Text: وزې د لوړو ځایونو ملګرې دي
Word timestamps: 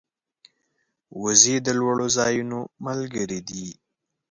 وزې 1.21 1.55
د 1.65 1.67
لوړو 1.79 2.07
ځایونو 2.17 2.59
ملګرې 2.85 3.39
دي 3.49 3.67